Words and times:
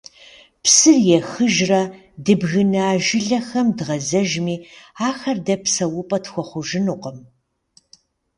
Псыр 0.63 0.97
ехыжрэ, 1.17 1.81
дыбгына 2.25 2.85
жылэхэм 3.05 3.67
дгъэзэжми, 3.77 4.55
ахэр 5.07 5.37
дэ 5.45 5.55
псэупӀэ 5.63 6.17
тхуэхъужынукъым. 6.23 7.17